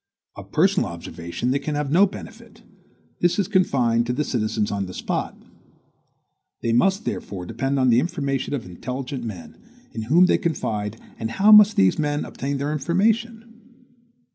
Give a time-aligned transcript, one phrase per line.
[0.35, 2.63] Of personal observation they can have no benefit.
[3.19, 5.37] This is confined to the citizens on the spot.
[6.63, 9.57] They must therefore depend on the information of intelligent men,
[9.93, 13.75] in whom they confide; and how must these men obtain their information?